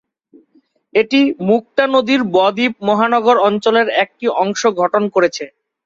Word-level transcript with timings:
এটি 0.95 1.19
মুক্তা 1.47 1.83
নদীর 1.87 2.21
ব-দ্বীপ 2.33 2.73
মহানগর 2.87 3.37
অঞ্চলের 3.47 3.87
একটি 4.03 4.25
অংশ 4.41 4.61
গঠন 4.79 5.03
করেছে। 5.15 5.43